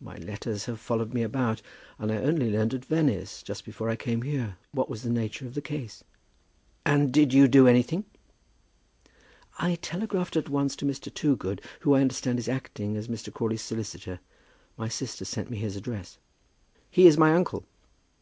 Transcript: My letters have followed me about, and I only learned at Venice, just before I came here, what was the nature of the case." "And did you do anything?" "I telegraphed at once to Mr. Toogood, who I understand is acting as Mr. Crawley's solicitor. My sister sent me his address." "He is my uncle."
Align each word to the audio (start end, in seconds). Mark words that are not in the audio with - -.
My 0.00 0.16
letters 0.16 0.64
have 0.64 0.80
followed 0.80 1.12
me 1.12 1.22
about, 1.22 1.60
and 1.98 2.10
I 2.10 2.16
only 2.16 2.50
learned 2.50 2.72
at 2.72 2.82
Venice, 2.86 3.42
just 3.42 3.62
before 3.66 3.90
I 3.90 3.94
came 3.96 4.22
here, 4.22 4.56
what 4.72 4.88
was 4.88 5.02
the 5.02 5.10
nature 5.10 5.46
of 5.46 5.52
the 5.52 5.60
case." 5.60 6.02
"And 6.86 7.12
did 7.12 7.34
you 7.34 7.46
do 7.46 7.68
anything?" 7.68 8.06
"I 9.58 9.74
telegraphed 9.74 10.34
at 10.34 10.48
once 10.48 10.76
to 10.76 10.86
Mr. 10.86 11.12
Toogood, 11.12 11.60
who 11.80 11.94
I 11.94 12.00
understand 12.00 12.38
is 12.38 12.48
acting 12.48 12.96
as 12.96 13.08
Mr. 13.08 13.30
Crawley's 13.30 13.60
solicitor. 13.60 14.20
My 14.78 14.88
sister 14.88 15.26
sent 15.26 15.50
me 15.50 15.58
his 15.58 15.76
address." 15.76 16.16
"He 16.90 17.06
is 17.06 17.18
my 17.18 17.34
uncle." 17.34 17.66